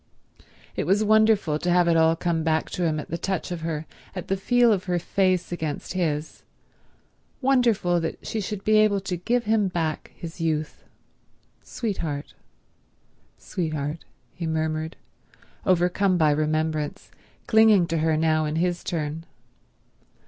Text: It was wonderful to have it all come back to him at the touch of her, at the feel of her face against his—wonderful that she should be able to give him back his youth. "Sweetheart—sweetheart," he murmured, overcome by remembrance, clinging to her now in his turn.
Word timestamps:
It 0.75 0.87
was 0.87 1.03
wonderful 1.03 1.59
to 1.59 1.69
have 1.69 1.87
it 1.87 1.95
all 1.95 2.15
come 2.15 2.43
back 2.43 2.71
to 2.71 2.83
him 2.85 2.99
at 2.99 3.11
the 3.11 3.19
touch 3.19 3.51
of 3.51 3.61
her, 3.61 3.85
at 4.15 4.29
the 4.29 4.35
feel 4.35 4.73
of 4.73 4.85
her 4.85 4.97
face 4.97 5.51
against 5.51 5.93
his—wonderful 5.93 7.99
that 7.99 8.25
she 8.25 8.41
should 8.41 8.63
be 8.63 8.77
able 8.77 8.99
to 9.01 9.15
give 9.15 9.43
him 9.43 9.67
back 9.67 10.11
his 10.15 10.41
youth. 10.41 10.85
"Sweetheart—sweetheart," 11.61 14.03
he 14.33 14.47
murmured, 14.47 14.95
overcome 15.67 16.17
by 16.17 16.31
remembrance, 16.31 17.11
clinging 17.45 17.85
to 17.85 17.99
her 17.99 18.17
now 18.17 18.45
in 18.45 18.55
his 18.55 18.83
turn. 18.83 19.25